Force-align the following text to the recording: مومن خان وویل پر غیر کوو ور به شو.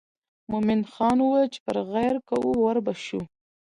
مومن 0.51 0.81
خان 0.93 1.17
وویل 1.21 1.53
پر 1.65 1.77
غیر 1.93 2.15
کوو 2.27 2.51
ور 2.63 2.77
به 2.85 2.93
شو. 3.05 3.21